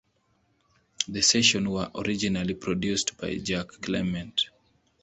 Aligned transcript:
The 1.07 1.21
sessions 1.21 1.67
were 1.67 1.91
originally 1.93 2.55
produced 2.55 3.15
by 3.17 3.37
Jack 3.37 3.67
Clement. 3.83 4.45